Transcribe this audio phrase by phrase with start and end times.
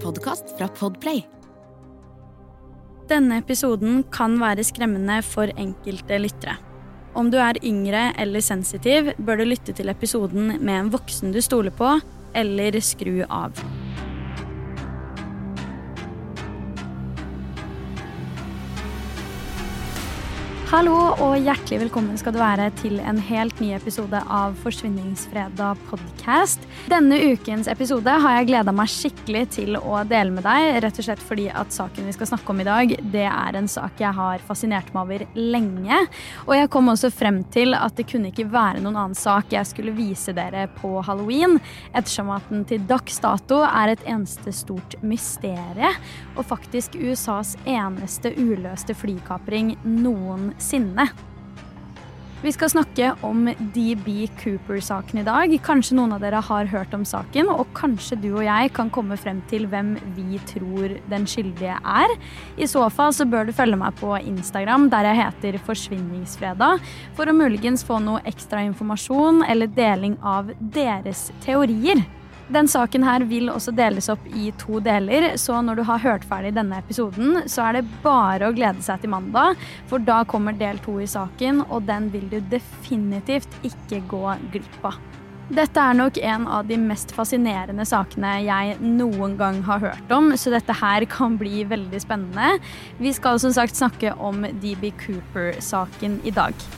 [0.00, 1.22] podkast fra Podplay.
[3.10, 6.56] Denne episoden kan være skremmende for enkelte lyttere.
[7.18, 11.40] Om du er yngre eller sensitiv, bør du lytte til episoden med en voksen du
[11.42, 11.96] stoler på,
[12.38, 13.58] eller skru av.
[20.70, 26.62] Hallo og hjertelig velkommen skal du være til en helt ny episode av Forsvinningsfredag podcast.
[26.86, 30.78] Denne ukens episode har jeg gleda meg skikkelig til å dele med deg.
[30.84, 33.66] Rett og slett fordi at saken vi skal snakke om i dag, det er en
[33.72, 35.98] sak jeg har fascinert meg over lenge.
[36.46, 39.66] Og jeg kom også frem til at det kunne ikke være noen annen sak jeg
[39.72, 41.58] skulle vise dere på halloween,
[41.90, 45.90] ettersom at den til dags dato er et eneste stort mysterie,
[46.38, 51.10] og faktisk USAs eneste uløste flykapring noensinne sinne.
[52.40, 54.06] Vi skal snakke om DB
[54.40, 55.52] Cooper-saken i dag.
[55.60, 59.18] Kanskje noen av dere har hørt om saken, og kanskje du og jeg kan komme
[59.20, 62.14] frem til hvem vi tror den skyldige er.
[62.56, 66.80] I så fall så bør du følge meg på Instagram, der jeg heter Forsvinningsfredag,
[67.18, 72.00] for å muligens få noe ekstra informasjon eller deling av deres teorier.
[72.50, 76.24] Den saken her vil også deles opp i to deler, så når du har hørt
[76.26, 80.58] ferdig denne episoden, så er det bare å glede seg til mandag, for da kommer
[80.58, 84.98] del to i saken, og den vil du definitivt ikke gå glipp av.
[85.50, 90.32] Dette er nok en av de mest fascinerende sakene jeg noen gang har hørt om,
[90.34, 92.58] så dette her kan bli veldig spennende.
[92.98, 96.70] Vi skal som sagt snakke om DB Cooper-saken i dag.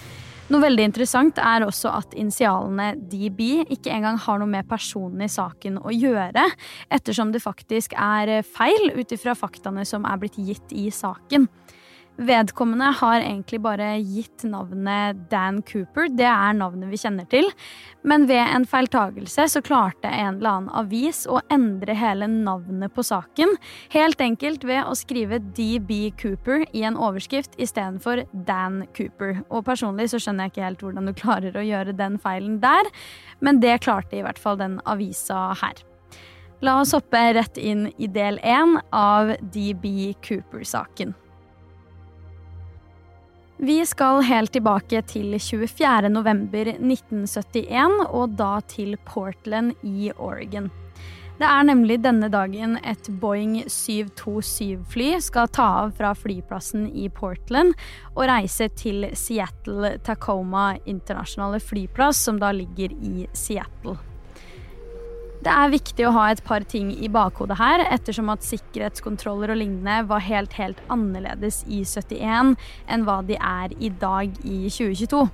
[0.53, 5.31] Noe veldig interessant er også at initialene DB ikke engang har noe med personen i
[5.33, 6.45] saken å gjøre,
[6.93, 11.49] ettersom det faktisk er feil ut ifra faktaene som er blitt gitt i saken.
[12.21, 17.49] Vedkommende har egentlig bare gitt navnet Dan Cooper, det er navnet vi kjenner til.
[18.05, 23.05] Men ved en feiltagelse så klarte en eller annen avis å endre hele navnet på
[23.07, 23.57] saken.
[23.95, 29.41] Helt enkelt ved å skrive DB Cooper i en overskrift istedenfor Dan Cooper.
[29.49, 32.93] Og personlig så skjønner jeg ikke helt hvordan du klarer å gjøre den feilen der,
[33.41, 35.81] men det klarte i hvert fall den avisa her.
[36.63, 41.17] La oss hoppe rett inn i del én av DB Cooper-saken.
[43.63, 50.67] Vi skal helt tilbake til 24.11.1971, og da til Portland i Oregon.
[51.39, 57.71] Det er nemlig denne dagen et Boeing 727-fly skal ta av fra flyplassen i Portland
[58.17, 63.95] og reise til Seattle Tacoma internasjonale flyplass, som da ligger i Seattle.
[65.43, 69.59] Det er viktig å ha et par ting i bakhodet her, ettersom at sikkerhetskontroller og
[69.59, 72.53] lignende var helt, helt annerledes i 71
[72.87, 75.25] enn hva de er i dag i 2022.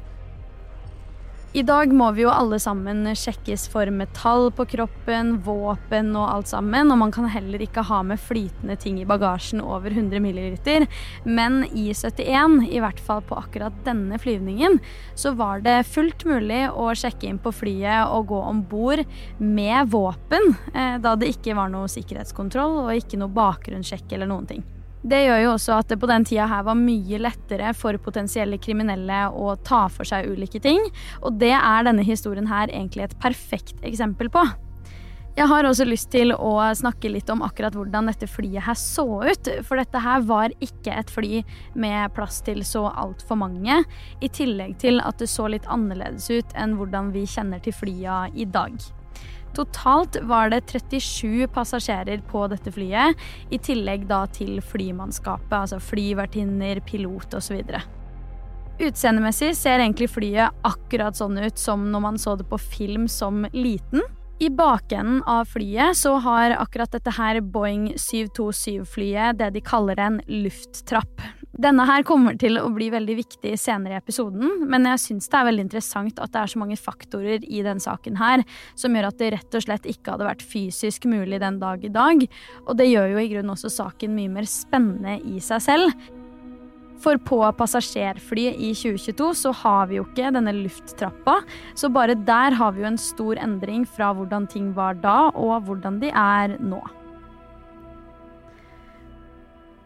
[1.56, 6.50] I dag må vi jo alle sammen sjekkes for metall på kroppen, våpen og alt
[6.50, 6.92] sammen.
[6.92, 10.84] Og man kan heller ikke ha med flytende ting i bagasjen over 100 ml.
[11.24, 14.76] Men i 71, i hvert fall på akkurat denne flyvningen,
[15.16, 19.06] så var det fullt mulig å sjekke inn på flyet og gå om bord
[19.40, 24.52] med våpen, eh, da det ikke var noe sikkerhetskontroll og ikke noe bakgrunnssjekk eller noen
[24.52, 24.68] ting.
[25.02, 28.58] Det gjør jo også at det på den tida her var mye lettere for potensielle
[28.58, 30.80] kriminelle å ta for seg ulike ting,
[31.22, 34.42] og det er denne historien her egentlig et perfekt eksempel på.
[35.38, 39.04] Jeg har også lyst til å snakke litt om akkurat hvordan dette flyet her så
[39.22, 39.50] ut.
[39.68, 41.44] For dette her var ikke et fly
[41.78, 43.84] med plass til så altfor mange.
[44.18, 48.24] I tillegg til at det så litt annerledes ut enn hvordan vi kjenner til flya
[48.34, 48.74] i dag.
[49.56, 53.18] Totalt var det 37 passasjerer på dette flyet,
[53.50, 57.62] i tillegg da til flymannskapet, altså flyvertinner, pilot osv.
[58.78, 63.42] Utseendemessig ser egentlig flyet akkurat sånn ut som når man så det på film som
[63.56, 64.04] liten.
[64.38, 70.20] I bakenden av flyet så har akkurat dette her Boeing 727-flyet det de kaller en
[70.30, 71.24] lufttrapp.
[71.58, 75.40] Denne her kommer til å bli veldig viktig senere i episoden, men jeg syns det
[75.40, 78.44] er veldig interessant at det er så mange faktorer i den saken her
[78.78, 81.90] som gjør at det rett og slett ikke hadde vært fysisk mulig den dag i
[81.90, 82.22] dag.
[82.68, 86.06] Og det gjør jo i grunnen også saken mye mer spennende i seg selv.
[87.02, 91.40] For på passasjerflyet i 2022 så har vi jo ikke denne lufttrappa,
[91.78, 95.66] så bare der har vi jo en stor endring fra hvordan ting var da, og
[95.66, 96.84] hvordan de er nå.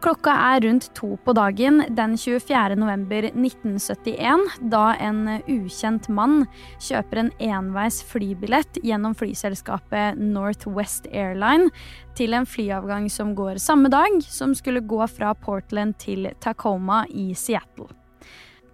[0.02, 2.75] Klokka er rundt to på dagen den 24.
[2.75, 6.40] november 1971 da en ukjent mann
[6.82, 11.70] kjøper en enveis flybillett gjennom flyselskapet Northwest Airline
[12.19, 17.31] til en flyavgang som går samme dag, som skulle gå fra Portland til Tacoma i
[17.38, 17.87] Seattle.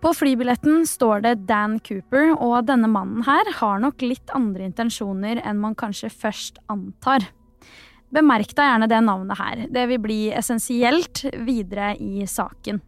[0.00, 5.42] På flybilletten står det Dan Cooper, og denne mannen her har nok litt andre intensjoner
[5.44, 7.28] enn man kanskje først antar.
[8.14, 9.64] Bemerk deg gjerne det navnet her.
[9.72, 12.80] Det vil bli essensielt videre i saken.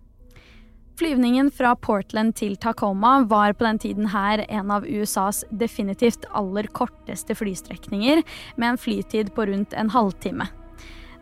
[1.00, 6.68] Flyvningen fra Portland til Tacoma var på den tiden her en av USAs definitivt aller
[6.76, 8.20] korteste flystrekninger,
[8.56, 10.50] med en flytid på rundt en halvtime.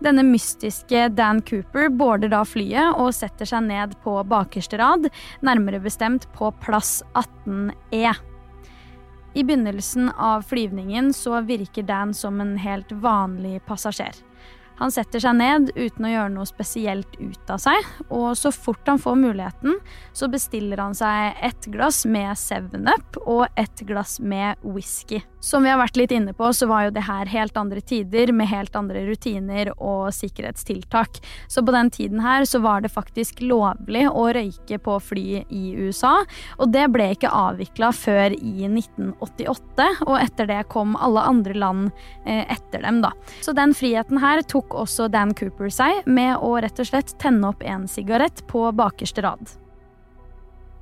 [0.02, 5.06] Denne mystiske Dan Cooper border da flyet og setter seg ned på bakerste rad,
[5.46, 8.14] nærmere bestemt på plass 18E.
[9.34, 14.14] I begynnelsen av flyvningen så virker Dan som en helt vanlig passasjer.
[14.78, 18.86] Han setter seg ned uten å gjøre noe spesielt ut av seg, og så fort
[18.88, 19.78] han får muligheten,
[20.16, 25.22] så bestiller han seg ett glass med 7-Up og ett glass med whisky.
[25.40, 28.32] Som vi har vært litt inne på, så var jo det her helt andre tider
[28.34, 31.20] med helt andre rutiner og sikkerhetstiltak.
[31.46, 35.64] Så på den tiden her så var det faktisk lovlig å røyke på fly i
[35.78, 36.16] USA,
[36.58, 41.90] og det ble ikke avvikla før i 1988, og etter det kom alle andre land
[42.26, 43.12] eh, etter dem, da.
[43.44, 47.50] Så den friheten her tok også Dan Cooper seg med å rett og slett tenne
[47.50, 49.54] opp en sigarett på bakerste rad.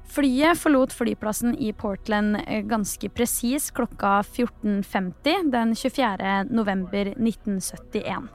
[0.07, 6.45] Flyet forlot flyplassen i Portland eh, ganske presis klokka 14.50 den 24.
[6.51, 8.29] november 1971.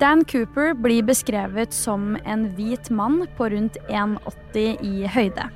[0.00, 5.50] Dan Cooper blir beskrevet som en hvit mann på rundt 1,80 i høyde.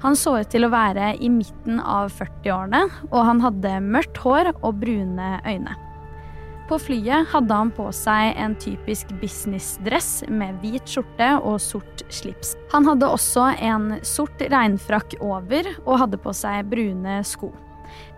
[0.00, 2.82] Han så ut til å være i midten av 40-årene,
[3.12, 5.76] og han hadde mørkt hår og brune øyne.
[6.70, 12.52] På flyet hadde han på seg en typisk businessdress med hvit skjorte og sort slips.
[12.70, 17.50] Han hadde også en sort regnfrakk over og hadde på seg brune sko.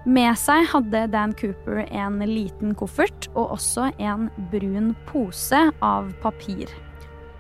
[0.05, 6.69] Med seg hadde Dan Cooper en liten koffert og også en brun pose av papir.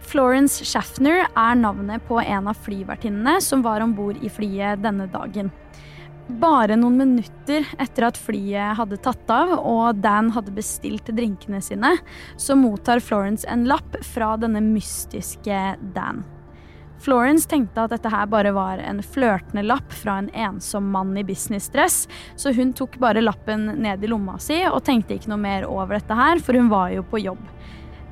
[0.00, 5.12] Florence Schaffner er navnet på en av flyvertinnene som var om bord i flyet denne
[5.12, 5.52] dagen.
[6.28, 11.96] Bare noen minutter etter at flyet hadde tatt av og Dan hadde bestilt drinkene sine,
[12.38, 15.64] så mottar Florence en lapp fra denne mystiske
[15.96, 16.22] Dan.
[17.02, 21.24] Florence tenkte at dette her bare var en flørtende lapp fra en ensom mann i
[21.26, 22.06] businessdress,
[22.38, 25.98] så hun tok bare lappen ned i lomma si og tenkte ikke noe mer over
[25.98, 27.42] dette her, for hun var jo på jobb.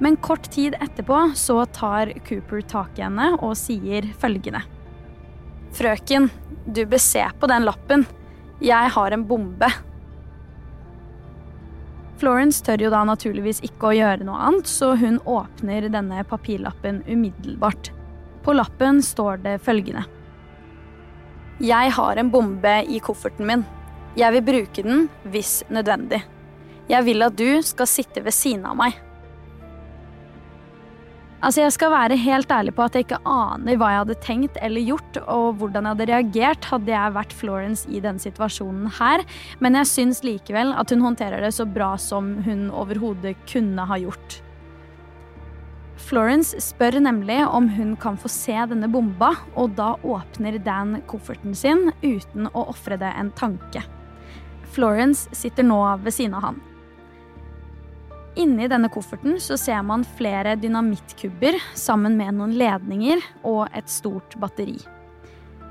[0.03, 4.65] Men kort tid etterpå så tar Cooper tak i henne og sier følgende.
[5.77, 6.29] Frøken,
[6.67, 8.05] du bør se på den lappen.
[8.61, 9.71] Jeg har en bombe.
[12.21, 17.01] Florence tør jo da naturligvis ikke å gjøre noe annet, så hun åpner denne papirlappen
[17.09, 17.93] umiddelbart.
[18.45, 20.05] På lappen står det følgende.
[21.65, 23.65] Jeg har en bombe i kofferten min.
[24.17, 26.23] Jeg vil bruke den hvis nødvendig.
[26.91, 28.97] Jeg vil at du skal sitte ved siden av meg.
[31.41, 34.59] Altså, Jeg skal være helt ærlig på at jeg ikke aner hva jeg hadde tenkt
[34.61, 39.25] eller gjort, og hvordan jeg hadde reagert hadde jeg vært Florence i denne situasjonen her,
[39.65, 43.99] men jeg syns likevel at hun håndterer det så bra som hun overhodet kunne ha
[44.03, 44.43] gjort.
[46.11, 51.57] Florence spør nemlig om hun kan få se denne bomba, og da åpner Dan kofferten
[51.57, 53.87] sin uten å ofre det en tanke.
[54.77, 56.61] Florence sitter nå ved siden av han.
[58.39, 64.37] Inni denne kofferten så ser man flere dynamittkubber sammen med noen ledninger og et stort
[64.39, 64.79] batteri.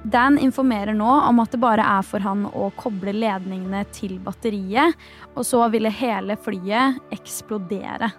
[0.03, 4.95] Dan informerer nå om at det bare er for han å koble ledningene til batteriet,
[5.35, 8.11] og så ville hele flyet eksplodere.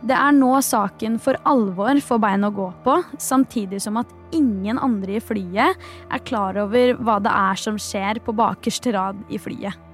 [0.00, 4.80] Det er nå saken for alvor får bein å gå på, samtidig som at ingen
[4.80, 5.76] andre i flyet
[6.08, 9.89] er klar over hva det er som skjer på bakerste rad i flyet.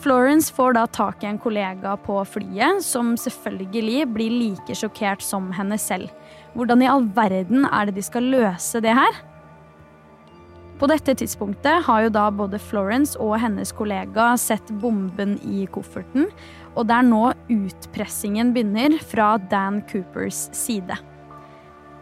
[0.00, 5.50] Florence får da tak i en kollega på flyet, som selvfølgelig blir like sjokkert som
[5.52, 6.08] henne selv.
[6.54, 9.18] Hvordan i all verden er det de skal løse det her?
[10.80, 16.30] På dette tidspunktet har jo da både Florence og hennes kollega sett bomben i kofferten,
[16.72, 20.96] og det er nå utpressingen begynner fra Dan Coopers side.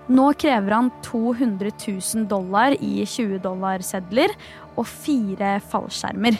[0.09, 4.39] Nå krever han 200 000 dollar i 20-dollarsedler
[4.79, 6.39] og fire fallskjermer.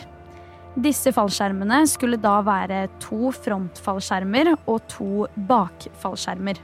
[0.77, 6.59] Disse fallskjermene skulle da være to frontfallskjermer og to bakfallskjermer.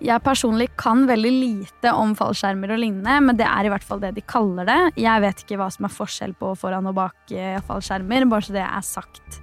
[0.00, 4.00] Jeg personlig kan veldig lite om fallskjermer og lignende, men det er i hvert fall
[4.00, 4.78] det de kaller det.
[5.00, 8.86] Jeg vet ikke hva som er forskjell på foran- og bakfallskjermer, bare så det er
[8.86, 9.40] sagt.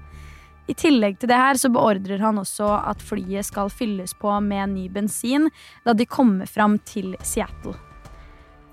[0.68, 4.74] I tillegg til det her så beordrer han også at flyet skal fylles på med
[4.74, 5.48] ny bensin
[5.86, 7.78] da de kommer fram til Seattle.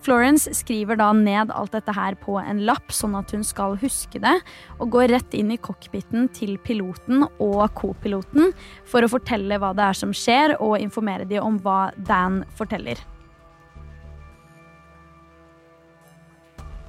[0.04, 4.20] Florence skriver da ned alt dette her på en lapp, sånn at hun skal huske
[4.20, 4.34] det,
[4.76, 8.52] og går rett inn i cockpiten til piloten og co-piloten
[8.90, 13.00] for å fortelle hva det er som skjer, og informere dem om hva Dan forteller.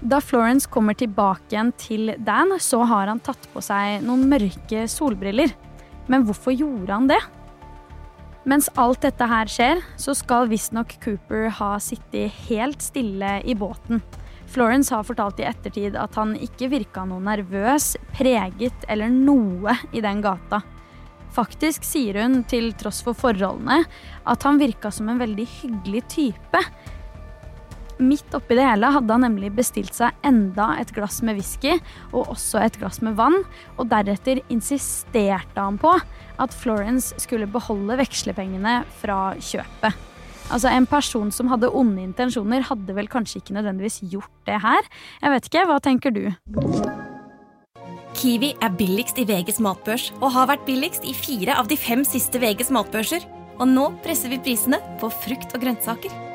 [0.04, 4.84] Da Florence kommer tilbake igjen til Dan, så har han tatt på seg noen mørke
[4.92, 5.56] solbriller.
[6.12, 7.24] Men hvorfor gjorde han det?
[8.46, 14.04] Mens alt dette her skjer, så skal visstnok Cooper ha sittet helt stille i båten.
[14.46, 20.04] Florence har fortalt i ettertid at han ikke virka noe nervøs, preget eller noe i
[20.06, 20.62] den gata.
[21.36, 23.82] Faktisk sier hun, til tross for forholdene,
[24.30, 26.62] at han virka som en veldig hyggelig type.
[27.96, 31.78] Midt oppi det hele hadde han nemlig bestilt seg enda et glass med whisky
[32.12, 33.38] og også et glass med vann,
[33.80, 35.94] og deretter insisterte han på
[36.42, 39.96] at Florence skulle beholde vekslepengene fra kjøpet.
[40.54, 44.92] Altså En person som hadde onde intensjoner, hadde vel kanskje ikke nødvendigvis gjort det her.
[45.24, 46.28] Jeg vet ikke, hva tenker du?
[48.16, 52.06] Kiwi er billigst i VGs matbørs og har vært billigst i fire av de fem
[52.08, 53.26] siste VGs matbørser.
[53.56, 56.35] Og nå presser vi prisene på frukt og grønnsaker.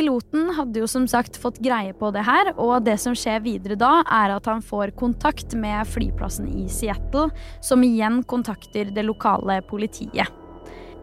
[0.00, 3.76] Piloten hadde jo som sagt fått greie på det her, og det som skjer videre
[3.76, 7.26] da, er at han får kontakt med flyplassen i Seattle,
[7.60, 10.32] som igjen kontakter det lokale politiet.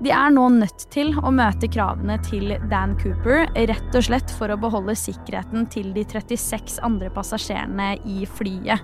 [0.01, 4.49] De er nå nødt til å møte kravene til Dan Cooper, rett og slett for
[4.49, 8.81] å beholde sikkerheten til de 36 andre passasjerene i flyet.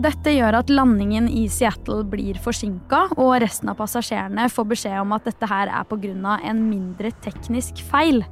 [0.00, 5.18] Dette gjør at landingen i Seattle blir forsinka, og resten av passasjerene får beskjed om
[5.20, 6.38] at dette her er pga.
[6.40, 8.24] en mindre teknisk feil.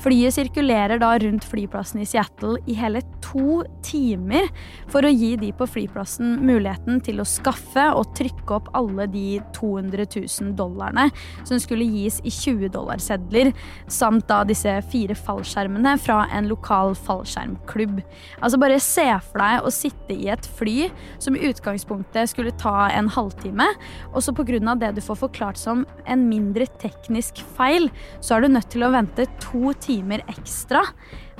[0.00, 4.46] Flyet sirkulerer da rundt flyplassen i Seattle i hele to timer
[4.88, 9.24] for å gi de på flyplassen muligheten til å skaffe og trykke opp alle de
[9.58, 11.10] 200 000 dollarene
[11.44, 13.52] som skulle gis i 20-dollarsedler,
[13.92, 18.00] samt da disse fire fallskjermene fra en lokal fallskjermklubb.
[18.40, 20.88] Altså Bare se for deg å sitte i et fly
[21.20, 23.68] som i utgangspunktet skulle ta en halvtime,
[24.14, 24.74] og så pga.
[24.80, 27.90] det du får forklart som en mindre teknisk feil,
[28.20, 30.84] så er du nødt til å vente to timer timer ekstra.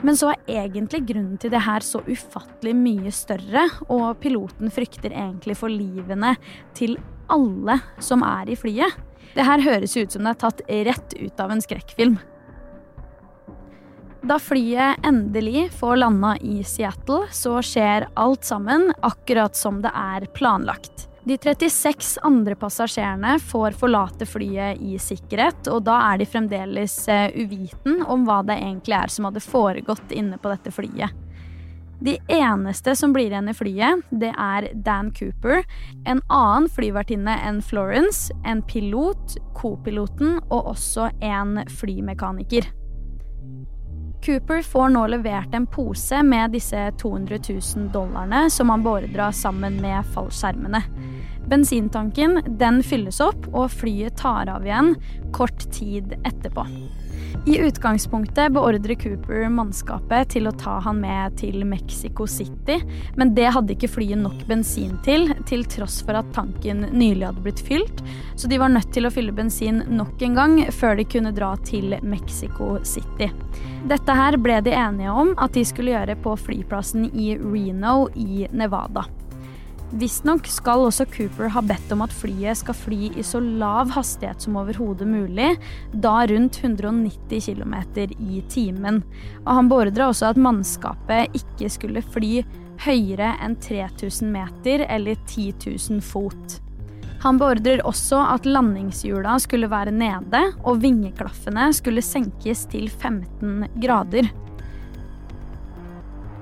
[0.03, 5.13] Men så er egentlig grunnen til det her så ufattelig mye større, og piloten frykter
[5.13, 6.35] egentlig for livene
[6.77, 6.97] til
[7.31, 8.99] alle som er i flyet.
[9.37, 12.19] Det her høres ut som det er tatt rett ut av en skrekkfilm.
[14.27, 20.27] Da flyet endelig får landa i Seattle, så skjer alt sammen akkurat som det er
[20.37, 21.07] planlagt.
[21.25, 27.29] De 36 andre passasjerene får forlate flyet i sikkerhet, og da er de fremdeles eh,
[27.37, 31.13] uviten om hva det egentlig er som hadde foregått inne på dette flyet.
[32.01, 35.61] De eneste som blir igjen i flyet, det er Dan Cooper,
[36.09, 42.73] en annen flyvertinne enn Florence, en pilot, kopiloten og også en flymekaniker.
[44.25, 49.81] Cooper får nå levert en pose med disse 200 000 dollarene som han beordra sammen
[49.81, 50.83] med fallskjermene.
[51.49, 54.93] Bensintanken den fylles opp, og flyet tar av igjen
[55.33, 56.67] kort tid etterpå.
[57.47, 62.81] I utgangspunktet beordrer Cooper mannskapet til å ta han med til Mexico City,
[63.17, 67.45] men det hadde ikke flyet nok bensin til, til tross for at tanken nylig hadde
[67.45, 68.03] blitt fylt,
[68.37, 71.55] så de var nødt til å fylle bensin nok en gang før de kunne dra
[71.67, 73.31] til Mexico City.
[73.89, 78.47] Dette her ble de enige om at de skulle gjøre på flyplassen i Reno i
[78.53, 79.07] Nevada.
[79.91, 84.45] Visstnok skal også Cooper ha bedt om at flyet skal fly i så lav hastighet
[84.45, 85.49] som overhodet mulig,
[85.91, 89.03] da rundt 190 km i timen.
[89.43, 92.45] Og han beordra også at mannskapet ikke skulle fly
[92.87, 96.61] høyere enn 3000 meter eller 10 000 fot.
[97.21, 104.31] Han beordrer også at landingshjula skulle være nede, og vingeklaffene skulle senkes til 15 grader.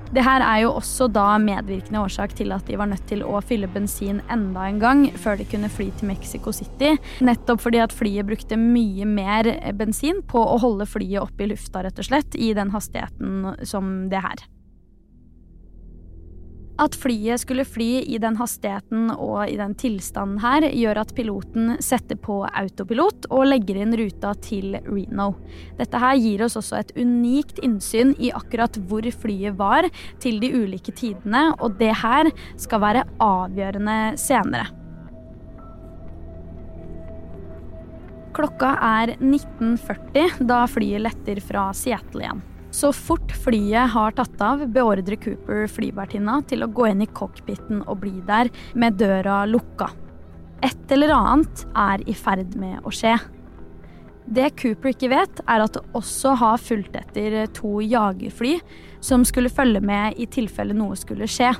[0.09, 3.37] Det her er jo også da medvirkende årsak til at de var nødt til å
[3.45, 6.95] fylle bensin enda en gang før de kunne fly til Mexico City.
[7.21, 11.85] Nettopp fordi at flyet brukte mye mer bensin på å holde flyet oppe i lufta,
[11.85, 14.49] rett og slett, i den hastigheten som det her.
[16.79, 21.73] At flyet skulle fly i den hastigheten og i den tilstanden her, gjør at piloten
[21.83, 25.33] setter på autopilot og legger inn ruta til Reno.
[25.75, 29.89] Dette her gir oss også et unikt innsyn i akkurat hvor flyet var
[30.23, 34.69] til de ulike tidene, og det her skal være avgjørende senere.
[38.39, 42.48] Klokka er 19.40 da flyet letter fra Seattle igjen.
[42.79, 47.81] Så fort flyet har tatt av, beordrer Cooper flyvertinna til å gå inn i cockpiten
[47.81, 48.47] og bli der
[48.79, 49.89] med døra lukka.
[50.63, 53.17] Et eller annet er i ferd med å skje.
[54.31, 58.59] Det Cooper ikke vet, er at det også har fulgt etter to jagerfly
[59.03, 61.51] som skulle følge med i tilfelle noe skulle skje.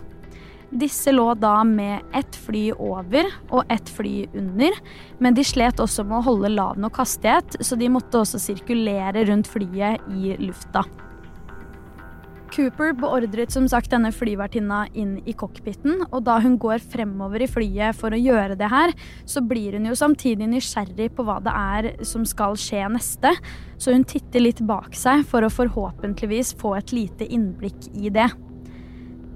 [0.70, 4.80] Disse lå da med ett fly over og ett fly under,
[5.20, 9.28] men de slet også med å holde lav nok hastighet, så de måtte også sirkulere
[9.28, 10.86] rundt flyet i lufta.
[12.50, 17.50] Cooper beordret som sagt denne flyvertinna inn i cockpiten, og da hun går fremover i
[17.50, 18.94] flyet for å gjøre det her,
[19.30, 23.34] så blir hun jo samtidig nysgjerrig på hva det er som skal skje neste,
[23.78, 28.30] så hun titter litt bak seg for å forhåpentligvis få et lite innblikk i det.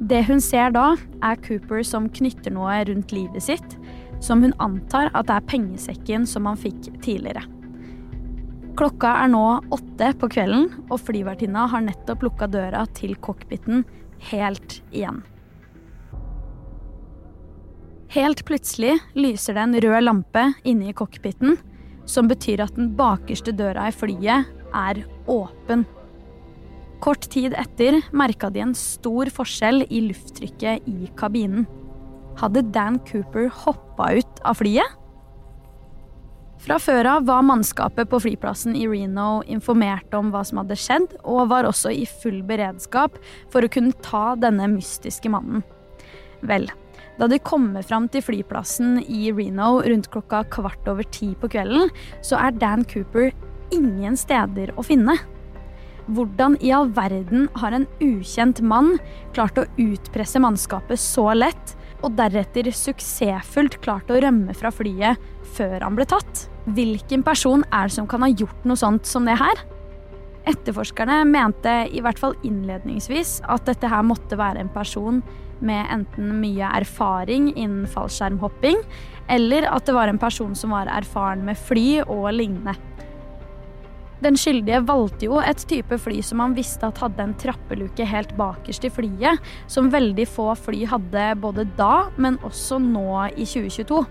[0.04, 0.94] Det hun ser da,
[1.24, 3.78] er Cooper som knytter noe rundt livet sitt,
[4.24, 7.46] som hun antar at det er pengesekken som han fikk tidligere.
[8.74, 9.44] Klokka er nå
[9.76, 13.84] åtte på kvelden, og flyvertinna har nettopp lukka døra til cockpiten
[14.32, 15.22] helt igjen.
[18.14, 21.58] Helt plutselig lyser det en rød lampe inne i cockpiten,
[22.10, 25.86] som betyr at den bakerste døra i flyet er åpen.
[27.04, 31.66] Kort tid etter merka de en stor forskjell i lufttrykket i kabinen.
[32.42, 35.03] Hadde Dan Cooper hoppa ut av flyet?
[36.64, 41.18] Fra før av var mannskapet på flyplassen i Reno informert om hva som hadde skjedd,
[41.28, 43.18] og var også i full beredskap
[43.52, 45.66] for å kunne ta denne mystiske mannen.
[46.48, 46.70] Vel,
[47.20, 51.92] da de kommer fram til flyplassen i Reno rundt klokka kvart over ti på kvelden,
[52.24, 53.34] så er Dan Cooper
[53.76, 55.18] ingen steder å finne.
[56.16, 58.96] Hvordan i all verden har en ukjent mann
[59.36, 65.22] klart å utpresse mannskapet så lett, og deretter suksessfullt klart å rømme fra flyet
[65.56, 66.48] før han ble tatt?
[66.76, 69.64] Hvilken person er det som kan ha gjort noe sånt som det her?
[70.50, 75.22] Etterforskerne mente i hvert fall innledningsvis at dette her måtte være en person
[75.64, 78.82] med enten mye erfaring innen fallskjermhopping,
[79.32, 82.76] eller at det var en person som var erfaren med fly og lignende.
[84.24, 88.32] Den skyldige valgte jo et type fly som han visste at hadde en trappeluke helt
[88.40, 94.04] bakerst i flyet, som veldig få fly hadde både da, men også nå i 2022.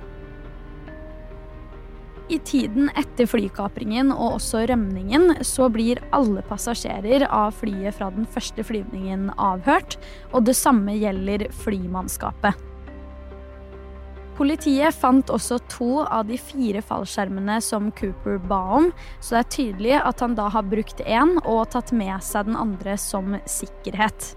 [2.33, 8.29] I tiden etter flykapringen og også rømningen så blir alle passasjerer av flyet fra den
[8.29, 9.99] første flyvningen avhørt,
[10.33, 12.72] og det samme gjelder flymannskapet.
[14.33, 18.89] Politiet fant også to av de fire fallskjermene som Cooper ba om,
[19.21, 22.57] så det er tydelig at han da har brukt én og tatt med seg den
[22.57, 24.33] andre som sikkerhet.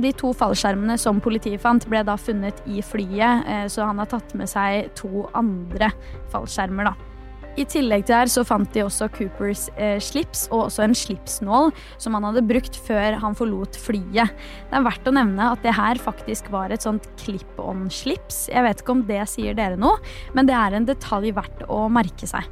[0.00, 4.08] De to fallskjermene som politiet fant, ble da funnet i flyet, eh, så han har
[4.08, 5.90] tatt med seg to andre
[6.32, 7.09] fallskjermer, da.
[7.58, 11.72] I tillegg til her så fant de også Coopers eh, slips og også en slipsnål
[12.00, 14.30] som han hadde brukt før han forlot flyet.
[14.70, 18.46] Det er verdt å nevne at det her faktisk var et sånt clip-on-slips.
[18.54, 19.98] Jeg vet ikke om det sier dere noe,
[20.36, 22.46] men det er en detalj verdt å merke seg.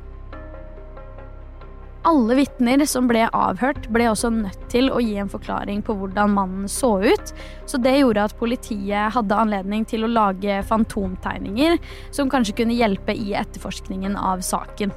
[2.08, 6.32] Alle vitner som ble avhørt, ble også nødt til å gi en forklaring på hvordan
[6.32, 7.34] mannen så ut,
[7.68, 11.76] så det gjorde at politiet hadde anledning til å lage fantomtegninger
[12.14, 14.94] som kanskje kunne hjelpe i etterforskningen av saken.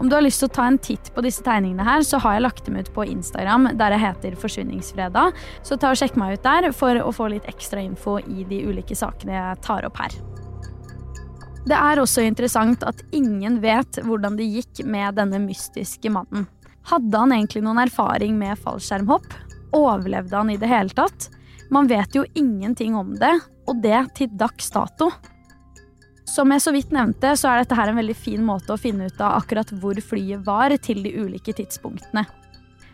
[0.00, 2.38] Om du har lyst til å ta en titt på disse tegningene her, så har
[2.38, 6.38] jeg lagt dem ut på Instagram der jeg heter Forsvinningsfredag, så ta og sjekk meg
[6.38, 10.00] ut der for å få litt ekstra info i de ulike sakene jeg tar opp
[10.00, 10.16] her.
[11.68, 16.46] Det er også interessant at ingen vet hvordan det gikk med denne mystiske mannen.
[16.88, 19.28] Hadde han egentlig noen erfaring med fallskjermhopp?
[19.76, 21.28] Overlevde han i det hele tatt?
[21.70, 23.34] Man vet jo ingenting om det,
[23.68, 25.10] og det til dags dato.
[26.26, 29.10] Som jeg så vidt nevnte, så er dette her en veldig fin måte å finne
[29.10, 32.24] ut av akkurat hvor flyet var til de ulike tidspunktene.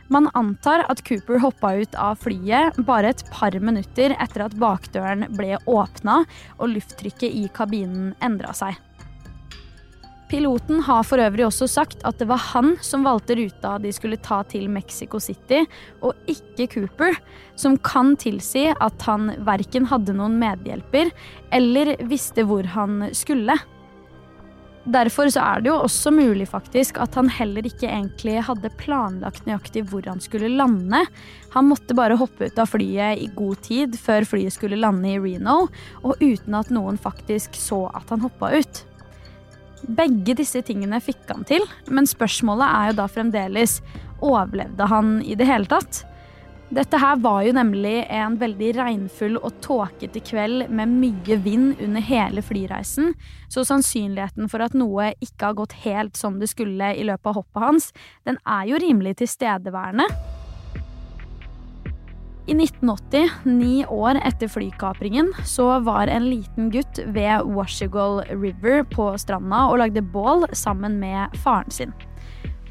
[0.09, 5.27] Man antar at Cooper hoppa ut av flyet bare et par minutter etter at bakdøren
[5.35, 6.21] ble åpna
[6.59, 8.77] og lufttrykket i kabinen endra seg.
[10.27, 14.19] Piloten har for øvrig også sagt at det var han som valgte ruta de skulle
[14.19, 15.61] ta til Mexico City,
[16.03, 17.15] og ikke Cooper,
[17.55, 21.13] som kan tilsi at han verken hadde noen medhjelper
[21.55, 23.55] eller visste hvor han skulle.
[24.87, 29.47] Derfor så er det jo også mulig faktisk at han heller ikke egentlig hadde planlagt
[29.49, 31.01] nøyaktig hvor han skulle lande.
[31.57, 35.19] Han måtte bare hoppe ut av flyet i god tid før flyet skulle lande i
[35.19, 35.65] Reno,
[36.07, 38.85] og uten at noen faktisk så at han hoppa ut.
[39.87, 43.81] Begge disse tingene fikk han til, men spørsmålet er jo da fremdeles
[44.23, 46.05] overlevde han i det hele tatt?
[46.67, 52.03] Dette her var jo nemlig en veldig regnfull og tåkete kveld med mye vind under
[52.03, 53.13] hele flyreisen,
[53.47, 57.39] så sannsynligheten for at noe ikke har gått helt som det skulle i løpet av
[57.39, 57.93] hoppet hans,
[58.27, 60.09] den er jo rimelig tilstedeværende.
[62.47, 69.13] I 1980, ni år etter flykapringen, så var en liten gutt ved Washougal River på
[69.19, 71.95] stranda og lagde bål sammen med faren sin.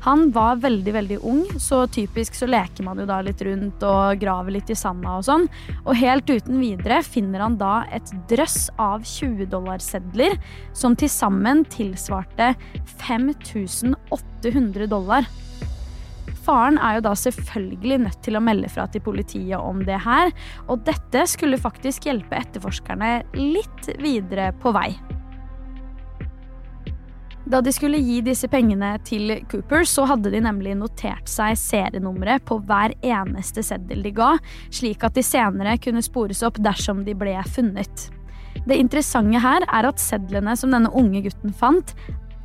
[0.06, 4.20] Han var veldig veldig ung, så typisk så leker man jo da litt rundt og
[4.22, 5.48] graver litt i sanda og sånn.
[5.82, 10.38] Og helt uten videre finner han da et drøss av 20-dollarsedler
[10.78, 12.54] som til sammen tilsvarte
[13.02, 15.26] 5800 dollar.
[16.46, 20.30] Faren er jo da selvfølgelig nødt til å melde fra til politiet om det her,
[20.70, 24.92] og dette skulle faktisk hjelpe etterforskerne litt videre på vei.
[27.46, 32.42] Da de skulle gi disse pengene til Cooper, så hadde de nemlig notert seg serienummeret
[32.50, 34.32] på hver eneste seddel de ga,
[34.74, 38.08] slik at de senere kunne spores opp dersom de ble funnet.
[38.66, 41.94] Det interessante her er at sedlene som denne unge gutten fant,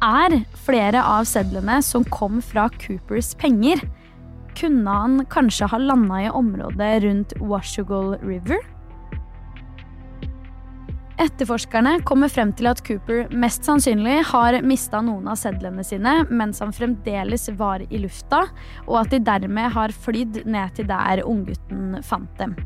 [0.05, 0.37] er
[0.67, 3.81] flere av sedlene som kom fra Coopers penger.
[4.59, 8.61] Kunne han kanskje ha landa i området rundt Washougal River?
[11.21, 16.63] Etterforskerne kommer frem til at Cooper mest sannsynlig har mista noen av sedlene sine mens
[16.65, 18.47] han fremdeles var i lufta,
[18.87, 22.57] og at de dermed har flydd ned til der unggutten fant dem.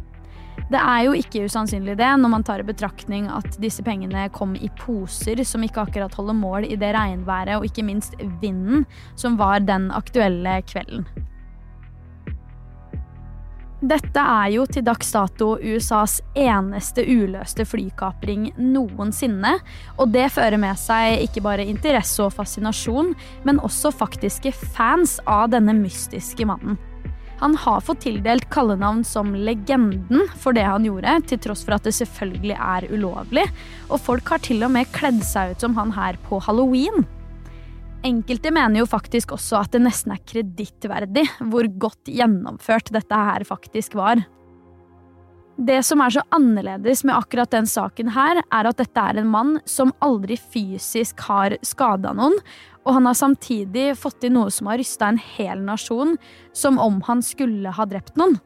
[0.70, 4.54] Det er jo ikke usannsynlig det, når man tar i betraktning at disse pengene kom
[4.54, 8.86] i poser som ikke akkurat holder mål i det regnværet, og ikke minst vinden
[9.18, 11.08] som var den aktuelle kvelden.
[13.84, 19.58] Dette er jo til dags dato USAs eneste uløste flykapring noensinne.
[20.00, 23.12] Og det fører med seg ikke bare interesse og fascinasjon,
[23.44, 26.78] men også faktiske fans av denne mystiske mannen.
[27.42, 31.84] Han har fått tildelt kallenavn som Legenden for det han gjorde, til tross for at
[31.84, 33.44] det selvfølgelig er ulovlig.
[33.90, 37.04] Og folk har til og med kledd seg ut som han her på halloween.
[38.04, 43.46] Enkelte mener jo faktisk også at det nesten er kredittverdig hvor godt gjennomført dette her
[43.48, 44.20] faktisk var.
[45.54, 49.30] Det som er så annerledes med akkurat den saken her, er at dette er en
[49.30, 52.34] mann som aldri fysisk har skada noen,
[52.84, 56.16] og han har samtidig fått til noe som har rysta en hel nasjon,
[56.52, 58.36] som om han skulle ha drept noen.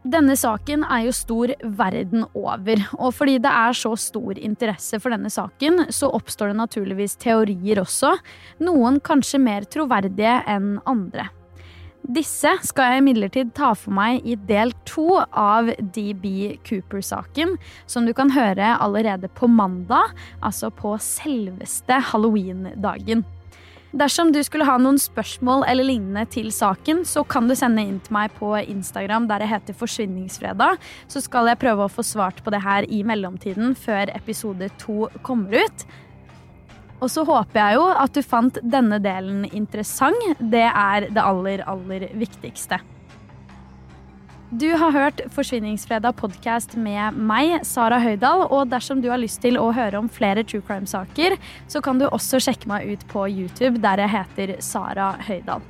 [0.00, 5.12] Denne saken er jo stor verden over, og fordi det er så stor interesse for
[5.12, 8.14] denne saken, så oppstår det naturligvis teorier også,
[8.64, 11.26] noen kanskje mer troverdige enn andre.
[12.00, 18.14] Disse skal jeg imidlertid ta for meg i del to av DB Cooper-saken, som du
[18.16, 23.26] kan høre allerede på mandag, altså på selveste halloween-dagen.
[23.90, 27.96] Dersom du skulle ha noen spørsmål eller lignende til saken, så kan du sende inn
[28.04, 30.78] til meg på Instagram der jeg heter Forsvinningsfredag.
[31.10, 35.08] Så skal jeg prøve å få svart på det her i mellomtiden før episode to
[35.26, 35.84] kommer ut.
[37.00, 40.22] Og så håper jeg jo at du fant denne delen interessant.
[40.38, 42.78] Det er det aller, aller viktigste.
[44.50, 48.48] Du har hørt Forsvinningsfredag podkast med meg, Sara Høydahl.
[48.50, 51.36] Og dersom du har lyst til å høre om flere true crime-saker,
[51.70, 55.62] så kan du også sjekke meg ut på YouTube, der jeg heter Sara Høydahl.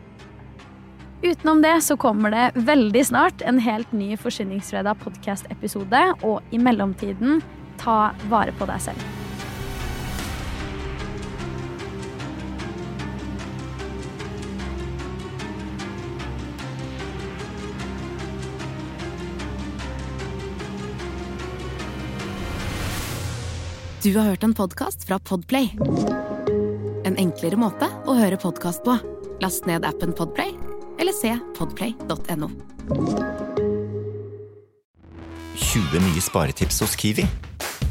[1.21, 6.07] Utenom det så kommer det veldig snart en helt ny Forsvinningsfredag podkast-episode.
[6.25, 7.45] Og i mellomtiden,
[7.85, 9.19] ta vare på deg selv.
[24.02, 25.74] Du har hørt en podkast fra Podplay.
[27.04, 28.94] En enklere måte å høre podkast på.
[29.44, 30.54] Last ned appen Podplay,
[30.96, 32.48] eller se podplay.no.
[35.60, 37.26] 20 nye sparetips hos Kiwi.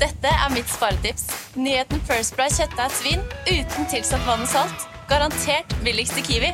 [0.02, 1.28] Dette er mitt sparetips.
[1.54, 4.90] Nyheten First Price kjøttdeig svin uten tilsatt vann og salt.
[5.14, 6.54] Garantert billigst i Kiwi.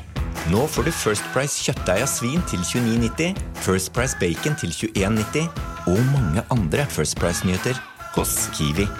[0.51, 5.47] Nå får du First Price kjøttdeig av svin til 29,90, First Price bacon til 21,90
[5.95, 7.79] og mange andre First Price-nyheter
[8.19, 8.91] hos Kiwi.